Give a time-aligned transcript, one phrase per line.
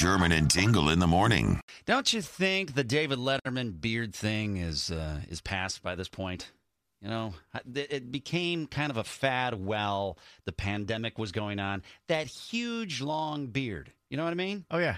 [0.00, 1.60] Sherman and Tingle in the morning.
[1.84, 6.50] Don't you think the David Letterman beard thing is uh, is past by this point?
[7.02, 7.34] You know,
[7.74, 11.82] it became kind of a fad while the pandemic was going on.
[12.08, 13.92] That huge long beard.
[14.08, 14.64] You know what I mean?
[14.70, 14.96] Oh yeah.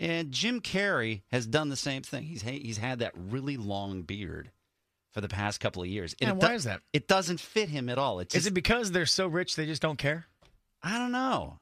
[0.00, 2.24] And Jim Carrey has done the same thing.
[2.24, 4.50] He's he's had that really long beard
[5.12, 6.16] for the past couple of years.
[6.20, 6.80] And, it why do- is that?
[6.92, 8.18] It doesn't fit him at all.
[8.18, 10.26] It's Is it because they're so rich they just don't care?
[10.82, 11.60] I don't know.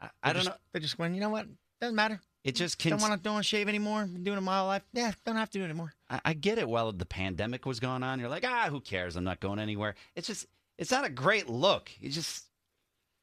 [0.00, 0.60] I, I don't just- know.
[0.72, 1.14] They just went.
[1.14, 1.46] You know what?
[1.80, 2.20] Doesn't matter.
[2.42, 3.00] It just Don't can.
[3.00, 4.04] want to don't want to shave anymore.
[4.06, 4.82] Been doing it my whole life.
[4.92, 5.92] Yeah, don't have to do it anymore.
[6.08, 6.68] I, I get it.
[6.68, 9.16] While the pandemic was going on, you're like, ah, who cares?
[9.16, 9.94] I'm not going anywhere.
[10.16, 10.46] It's just,
[10.78, 11.90] it's not a great look.
[12.00, 12.44] You just,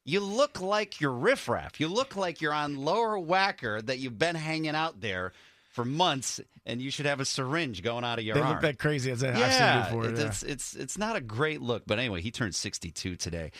[0.06, 1.80] you look like you're riffraff.
[1.80, 5.34] You look like you're on Lower Wacker that you've been hanging out there
[5.78, 8.54] for months, and you should have a syringe going out of your they arm.
[8.54, 10.10] look that crazy as I've yeah, seen before.
[10.12, 10.26] it- yeah.
[10.26, 11.84] it's it's it's not a great look.
[11.86, 13.52] But anyway, he turned 62 today.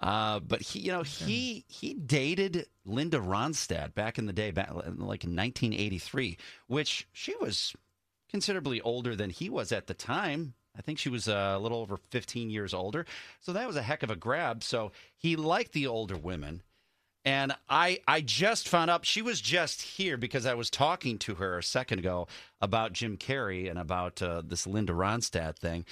[0.00, 4.70] Uh, but he, you know, he he dated Linda Ronstadt back in the day, back
[4.72, 7.74] like in 1983, which she was
[8.30, 10.54] considerably older than he was at the time.
[10.78, 13.04] I think she was a little over 15 years older.
[13.40, 14.62] So that was a heck of a grab.
[14.62, 16.62] So he liked the older women.
[17.26, 21.34] And I I just found out she was just here because I was talking to
[21.34, 22.28] her a second ago
[22.60, 25.84] about Jim Carrey and about uh, this Linda Ronstadt thing.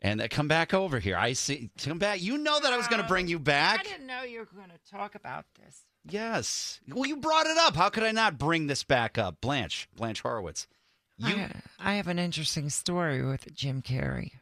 [0.00, 1.16] And they come back over here.
[1.16, 1.70] I see.
[1.82, 2.22] Come back.
[2.22, 3.80] You know that I was going to bring you back.
[3.80, 5.80] I didn't know you were going to talk about this.
[6.08, 6.78] Yes.
[6.88, 7.74] Well, you brought it up.
[7.74, 9.40] How could I not bring this back up?
[9.40, 10.68] Blanche, Blanche Horowitz.
[11.18, 11.50] You I,
[11.80, 14.32] I have an interesting story with Jim Carrey.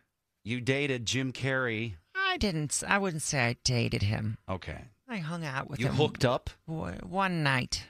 [0.43, 1.95] you dated Jim Carrey.
[2.15, 2.83] I didn't.
[2.87, 4.37] I wouldn't say I dated him.
[4.49, 4.89] Okay.
[5.15, 5.95] I hung out with You him.
[5.95, 6.51] hooked up.
[6.67, 7.85] w- one night.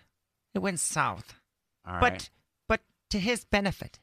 [0.55, 1.35] It went south,
[1.87, 2.01] All right.
[2.01, 2.31] but
[2.69, 2.81] but
[3.11, 3.99] to his benefit.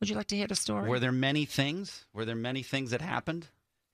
[0.00, 0.88] Would you like to hear the story?
[0.90, 2.04] Were there many things?
[2.12, 3.48] Were there many things that happened?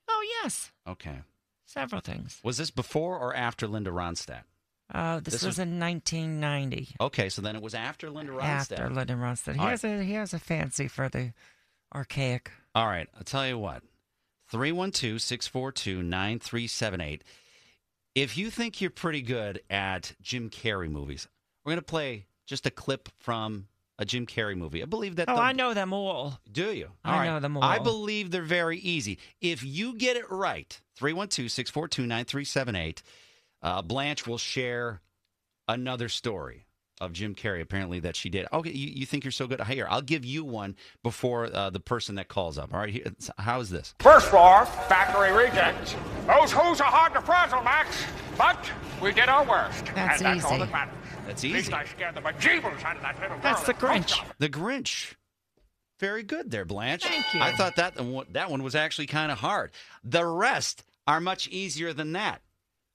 [0.09, 1.19] Oh yes, Okay.
[1.65, 2.39] several things.
[2.43, 4.43] Was this before or after Linda Ronstadt?
[4.93, 6.95] Uh, this, This was, was- in 1990.
[6.99, 8.73] Okay, so then it was after Linda Ronstadt.
[8.79, 11.33] After Linda Ronstadt, he All has a he has a fancy for the
[11.95, 12.51] archaic.
[12.75, 13.81] All right, I'll tell you what.
[14.49, 17.23] 312 642 9378.
[18.15, 21.27] If you think you're pretty good at Jim Carrey movies,
[21.65, 24.81] we're going to play just a clip from a Jim Carrey movie.
[24.83, 25.29] I believe that.
[25.29, 26.39] Oh, the- I know them all.
[26.51, 26.89] Do you?
[27.03, 27.25] I All right.
[27.27, 27.63] know them all.
[27.63, 29.17] I believe they're very easy.
[29.41, 33.03] If you get it right, 312 642 9378,
[33.61, 35.01] uh, Blanche will share
[35.67, 36.62] another story
[37.01, 38.47] of Jim Carrey, apparently, that she did.
[38.53, 39.61] Okay, you, you think you're so good?
[39.61, 42.73] Here, I'll give you one before uh, the person that calls up.
[42.73, 43.05] All right, here,
[43.37, 43.95] how's this?
[43.99, 45.95] First floor, factory rejects.
[46.27, 48.03] Those who's are hard to frazzle, Max.
[48.37, 48.71] But
[49.01, 49.85] we did our worst.
[49.95, 50.65] That's and that's all easy.
[50.65, 50.93] that matters.
[51.27, 51.73] That's At least easy.
[51.73, 53.39] I scared the bejeebers out of that little girl.
[53.43, 54.19] That's the Grinch.
[54.39, 55.13] The Grinch.
[55.99, 57.03] Very good there, Blanche.
[57.03, 57.39] Thank you.
[57.39, 57.95] I thought that
[58.33, 59.71] that one was actually kind of hard.
[60.03, 62.41] The rest are much easier than that.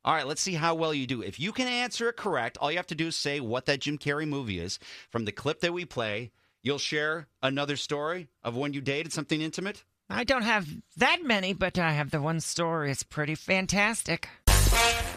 [0.08, 1.20] All right, let's see how well you do.
[1.20, 3.80] If you can answer it correct, all you have to do is say what that
[3.80, 4.78] Jim Carrey movie is
[5.10, 6.30] from the clip that we play.
[6.62, 9.84] You'll share another story of when you dated something intimate.
[10.08, 12.90] I don't have that many, but I have the one story.
[12.90, 14.30] It's pretty fantastic.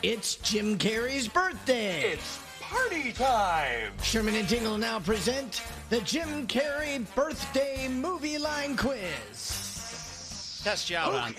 [0.04, 2.02] It's Jim Carrey's birthday.
[2.12, 3.94] It's party time.
[4.04, 10.60] Sherman and Tingle now present the Jim Carrey Birthday Movie Line Quiz.
[10.66, 11.34] Test you out on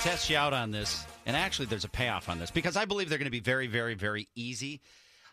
[0.00, 1.06] test you out on this.
[1.26, 3.66] And actually, there's a payoff on this because I believe they're going to be very,
[3.66, 4.80] very, very easy.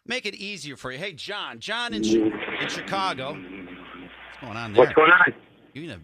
[0.05, 0.97] Make it easier for you.
[0.97, 1.59] Hey, John.
[1.59, 3.33] John in, in Chicago.
[3.33, 4.83] What's going on there?
[4.83, 5.33] What's going on?
[5.73, 5.99] You in a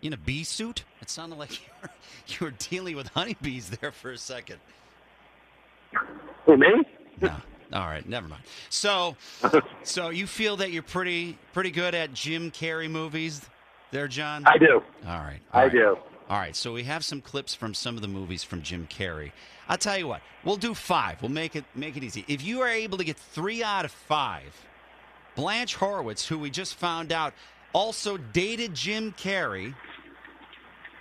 [0.00, 0.84] you in a bee suit?
[1.00, 1.90] It sounded like you were,
[2.28, 4.58] you were dealing with honeybees there for a second.
[6.44, 6.68] Who, me?
[7.20, 7.34] No.
[7.72, 8.42] All right, never mind.
[8.70, 9.16] So,
[9.82, 13.42] so you feel that you're pretty pretty good at Jim Carrey movies,
[13.90, 14.44] there, John?
[14.46, 14.82] I do.
[15.06, 15.40] All right.
[15.52, 15.72] I all right.
[15.72, 15.98] do.
[16.28, 19.32] All right, so we have some clips from some of the movies from Jim Carrey.
[19.66, 21.22] I'll tell you what, we'll do five.
[21.22, 22.24] We'll make it make it easy.
[22.28, 24.66] If you are able to get three out of five,
[25.36, 27.32] Blanche Horowitz, who we just found out
[27.72, 29.74] also dated Jim Carrey,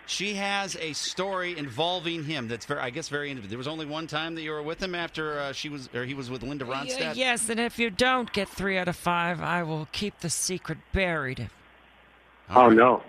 [0.06, 3.50] she has a story involving him that's very, I guess, very intimate.
[3.50, 6.06] There was only one time that you were with him after uh, she was, or
[6.06, 7.16] he was with Linda Y- Ronstadt.
[7.18, 10.78] yes, and if you don't get three out of five, I will keep the secret
[10.94, 11.50] buried.
[12.50, 12.78] All oh right.
[12.78, 13.04] no.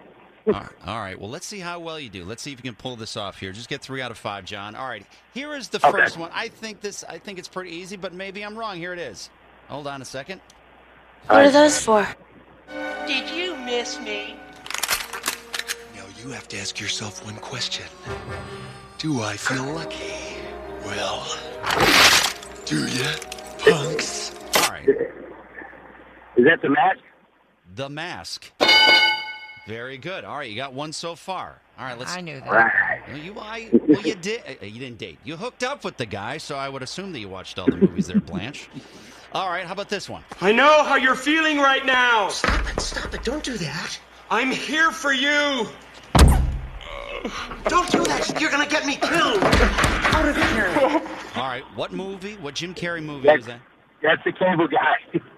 [0.54, 0.70] All right.
[0.86, 1.20] All right.
[1.20, 2.24] Well, let's see how well you do.
[2.24, 3.52] Let's see if you can pull this off here.
[3.52, 4.74] Just get three out of five, John.
[4.74, 5.04] All right.
[5.34, 5.90] Here is the Okay.
[5.90, 6.30] first one.
[6.32, 7.04] I think this.
[7.04, 8.76] I think it's pretty easy, but maybe I'm wrong.
[8.78, 9.28] Here it is.
[9.68, 10.40] Hold on a second.
[11.26, 12.06] What are those for?
[13.06, 14.36] Did you miss me?
[15.94, 17.86] Now you have to ask yourself one question.
[18.96, 20.14] Do I feel lucky?
[20.84, 21.26] Well,
[22.64, 23.04] do you,
[23.58, 24.34] punks?
[24.56, 24.88] All right.
[24.88, 27.00] Is that the mask?
[27.74, 28.50] The Mask.
[29.68, 30.24] Very good.
[30.24, 31.60] All right, you got one so far.
[31.78, 32.16] All right, let's.
[32.16, 32.48] I knew that.
[32.50, 33.02] Right.
[33.06, 34.40] Well, you, I, well, you did.
[34.62, 35.18] uh, You didn't date.
[35.24, 37.76] You hooked up with the guy, so I would assume that you watched all the
[37.76, 38.70] movies there, Blanche.
[39.32, 40.22] All right, how about this one?
[40.40, 42.30] I know how you're feeling right now.
[42.30, 44.00] Stop it, stop it, don't do that.
[44.30, 45.68] I'm here for you.
[47.66, 49.42] Don't do that, you're gonna get me killed.
[49.42, 51.02] Out of here.
[51.36, 52.36] All right, what movie?
[52.36, 53.60] What Jim Carrey movie That's- was that?
[54.00, 54.96] That's the cable guy.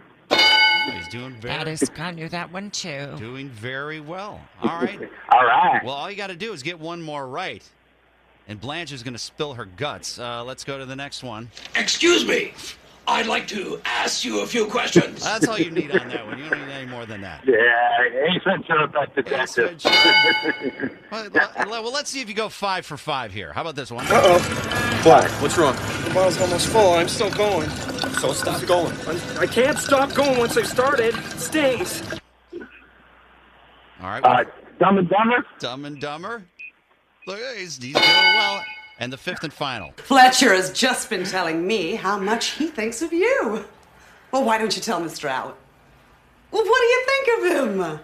[1.11, 3.15] He's doing That very, is, I knew that one too.
[3.19, 4.41] doing very well.
[4.63, 5.01] All right.
[5.33, 5.81] All right.
[5.85, 7.63] Well, all you got to do is get one more right,
[8.49, 10.19] and Blanche is going to spill her guts.
[10.19, 11.51] Uh, let's go to the next one.
[11.77, 12.53] Excuse me.
[13.09, 15.25] I'd like to ask you a few questions.
[15.25, 16.39] That's all you need on that one.
[16.39, 17.43] You don't need any more than that.
[17.45, 19.83] Yeah, Ace Ventura, Pet Ace Detective.
[19.83, 20.91] Ventura.
[21.67, 23.53] Well, well, let's see if you go five for five here.
[23.53, 24.07] How about this one?
[24.07, 24.87] Uh-oh.
[25.03, 25.31] What?
[25.41, 25.75] What's wrong?
[26.05, 26.93] The bottle's almost full.
[26.93, 27.69] I'm still going.
[28.21, 28.93] So stop going.
[29.39, 31.15] I can't stop going once I've started.
[31.15, 32.03] It stings.
[34.03, 34.23] All right.
[34.23, 34.45] uh,
[34.79, 35.47] Dumb and Dumber.
[35.59, 36.43] Dumb and Dumber.
[37.27, 38.63] Look, he's, he's doing well.
[38.99, 39.93] And the fifth and final.
[39.97, 43.65] Fletcher has just been telling me how much he thinks of you.
[44.33, 45.31] Well, why don't you tell Mr.
[45.31, 45.55] Allen?
[46.51, 48.01] Well, what do you think of him?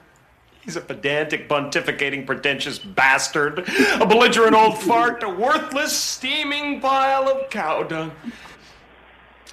[0.67, 3.61] He's a pedantic, pontificating, pretentious bastard.
[4.01, 5.23] A belligerent old fart.
[5.23, 8.11] A worthless, steaming pile of cow dung.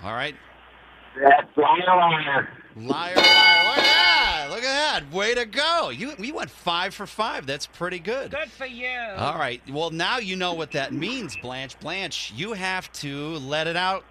[0.04, 0.36] All right.
[1.16, 2.50] That's liar, liar.
[2.76, 3.16] Liar, liar.
[3.16, 4.48] Look at that.
[4.50, 5.14] Look at that.
[5.14, 5.92] Way to go.
[5.92, 7.46] You, you went five for five.
[7.46, 8.32] That's pretty good.
[8.32, 8.90] Good for you.
[9.16, 9.62] All right.
[9.70, 11.80] Well, now you know what that means, Blanche.
[11.80, 14.04] Blanche, you have to let it out.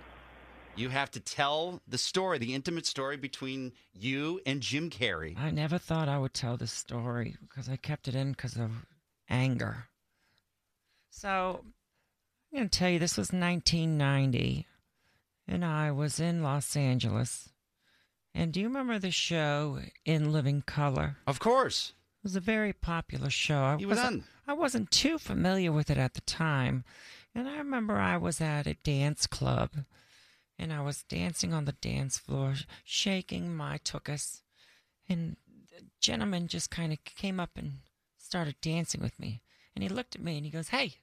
[0.74, 5.38] You have to tell the story, the intimate story between you and Jim Carrey.
[5.38, 8.70] I never thought I would tell this story because I kept it in because of
[9.28, 9.88] anger.
[11.10, 11.60] So,
[12.50, 14.66] I'm going to tell you this was 1990,
[15.46, 17.50] and I was in Los Angeles.
[18.34, 21.18] And do you remember the show In Living Color?
[21.26, 21.92] Of course.
[22.20, 23.62] It was a very popular show.
[23.62, 24.24] I He was on.
[24.48, 26.84] I wasn't too familiar with it at the time.
[27.34, 29.70] And I remember I was at a dance club
[30.62, 32.54] and I was dancing on the dance floor,
[32.84, 34.42] shaking my tuchus.
[35.08, 35.36] And
[35.68, 37.78] the gentleman just kind of came up and
[38.16, 39.42] started dancing with me.
[39.74, 40.94] And he looked at me and he goes, Hey,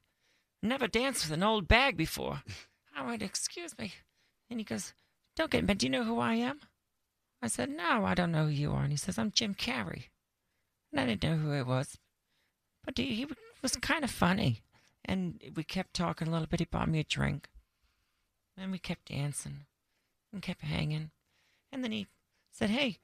[0.63, 2.41] never danced with an old bag before.
[2.95, 3.93] I went, Excuse me.
[4.49, 4.93] And he goes,
[5.35, 5.79] Don't get mad.
[5.79, 6.61] Do you know who I am?
[7.41, 8.83] I said, No, I don't know who you are.
[8.83, 10.05] And he says, I'm Jim Carrey.
[10.93, 11.97] And I didn't know who it was.
[12.85, 13.27] But he, he
[13.61, 14.61] was kind of funny.
[15.03, 16.61] And we kept talking a little bit.
[16.61, 17.49] He bought me a drink.
[18.59, 19.65] And we kept dancing
[20.33, 21.11] and kept hanging.
[21.71, 22.07] And then he
[22.51, 22.97] said, Hey,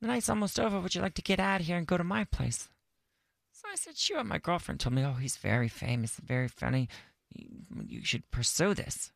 [0.00, 0.80] the night's almost over.
[0.80, 2.68] Would you like to get out of here and go to my place?
[3.52, 4.24] So I said, Sure.
[4.24, 6.88] My girlfriend told me, Oh, he's very famous, very funny.
[7.34, 9.12] You, should pursue this.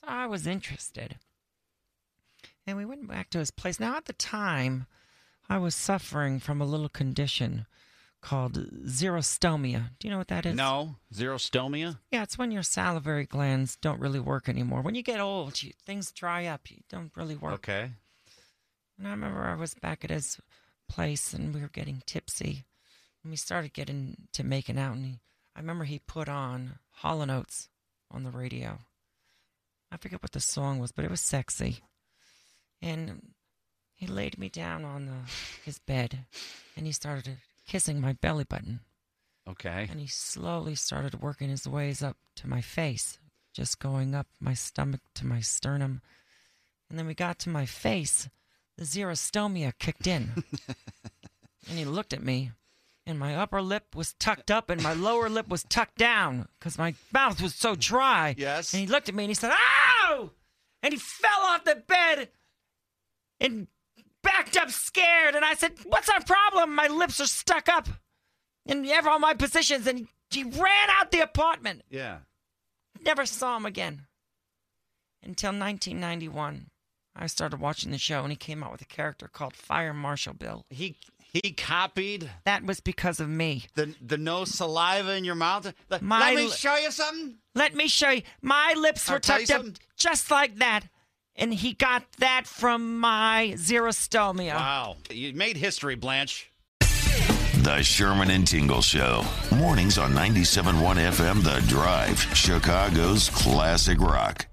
[0.00, 1.18] So I was interested.
[2.66, 3.80] And we went back to his place.
[3.80, 4.86] Now, at the time,
[5.48, 7.66] I was suffering from a little condition
[8.20, 9.90] called xerostomia.
[9.98, 10.54] Do you know what that is?
[10.54, 10.96] No.
[11.14, 11.98] Xerostomia?
[12.10, 14.82] Yeah, it's when your salivary glands don't really work anymore.
[14.82, 16.70] When you get old, you, things dry up.
[16.70, 17.54] You don't really work.
[17.54, 17.90] Okay.
[18.98, 20.38] And I remember I was back at his
[20.88, 22.64] place and we were getting tipsy.
[23.22, 24.96] And we started getting to making out.
[24.96, 25.18] And he,
[25.56, 27.68] I remember he put on Hall & Oates
[28.10, 28.78] on the radio.
[29.90, 31.80] I forget what the song was, but it was sexy.
[32.82, 33.32] And
[33.94, 35.30] he laid me down on the,
[35.64, 36.20] his bed
[36.76, 37.36] and he started
[37.70, 38.80] kissing my belly button.
[39.48, 39.86] Okay.
[39.88, 43.20] And he slowly started working his ways up to my face,
[43.54, 46.02] just going up my stomach to my sternum.
[46.88, 48.28] And then we got to my face.
[48.76, 50.42] The xerostomia kicked in.
[51.68, 52.50] and he looked at me,
[53.06, 56.76] and my upper lip was tucked up, and my lower lip was tucked down because
[56.76, 58.34] my mouth was so dry.
[58.36, 58.72] Yes.
[58.72, 60.30] And he looked at me and he said, Ow!
[60.82, 62.30] And he fell off the bed
[63.38, 63.68] and
[64.22, 65.34] backed up scared.
[65.34, 66.74] And I said, What's our problem?
[66.74, 67.88] My lips are stuck up
[68.66, 69.86] in all my positions.
[69.86, 71.82] And he ran out the apartment.
[71.90, 72.18] Yeah.
[73.04, 74.06] Never saw him again.
[75.22, 76.66] Until 1991.
[77.16, 80.32] I started watching the show and he came out with a character called Fire Marshal
[80.32, 80.64] Bill.
[80.70, 80.96] He
[81.32, 83.66] he copied That was because of me.
[83.74, 85.72] the the no saliva in your mouth.
[85.88, 87.36] Let, My let me show you something.
[87.54, 88.22] Let me show you.
[88.40, 90.84] My lips I'll were tucked up just like that.
[91.40, 94.54] And he got that from my xerostomia.
[94.54, 94.96] Wow.
[95.10, 96.50] You made history, Blanche.
[96.80, 99.24] The Sherman and Tingle Show.
[99.56, 104.46] Mornings on 97.1 FM The Drive, Chicago's classic rock.